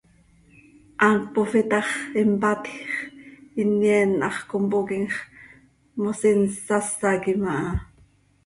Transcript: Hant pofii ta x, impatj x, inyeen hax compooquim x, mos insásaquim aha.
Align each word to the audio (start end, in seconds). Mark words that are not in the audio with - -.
Hant 1.03 1.23
pofii 1.33 1.65
ta 1.71 1.79
x, 1.89 1.91
impatj 2.21 2.69
x, 2.91 2.95
inyeen 3.61 4.11
hax 4.25 4.35
compooquim 4.49 5.05
x, 5.15 5.15
mos 6.01 6.21
insásaquim 6.33 7.41
aha. 7.53 7.69